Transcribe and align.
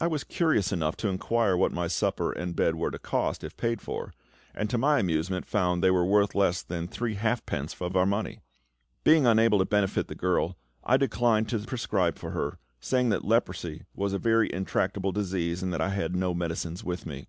I 0.00 0.08
was 0.08 0.24
curious 0.24 0.72
enough 0.72 0.96
to 0.96 1.06
inquire 1.06 1.56
what 1.56 1.70
my 1.70 1.86
supper 1.86 2.32
and 2.32 2.56
bed 2.56 2.74
were 2.74 2.90
to 2.90 2.98
cost, 2.98 3.44
if 3.44 3.56
paid 3.56 3.80
for; 3.80 4.12
and 4.52 4.68
to 4.68 4.76
my 4.76 4.98
amusement 4.98 5.46
found 5.46 5.80
they 5.80 5.92
were 5.92 6.04
worth 6.04 6.34
less 6.34 6.60
than 6.60 6.88
three 6.88 7.14
halfpence 7.14 7.76
of 7.80 7.94
our 7.94 8.04
money! 8.04 8.40
Being 9.04 9.28
unable 9.28 9.60
to 9.60 9.64
benefit 9.64 10.08
the 10.08 10.16
girl, 10.16 10.56
I 10.82 10.96
declined 10.96 11.48
to 11.50 11.60
prescribe 11.60 12.18
for 12.18 12.32
her, 12.32 12.58
saying 12.80 13.10
that 13.10 13.24
leprosy 13.24 13.84
was 13.94 14.12
a 14.12 14.18
very 14.18 14.52
intractable 14.52 15.12
disease, 15.12 15.62
and 15.62 15.72
that 15.72 15.80
I 15.80 15.90
had 15.90 16.16
no 16.16 16.34
medicines 16.34 16.82
with 16.82 17.06
me. 17.06 17.28